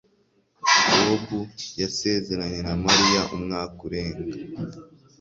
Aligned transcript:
Bob 1.01 1.27
yasezeranye 1.81 2.59
na 2.67 2.73
Mariya 2.85 3.21
umwaka 3.35 3.77
urenga. 3.87 4.25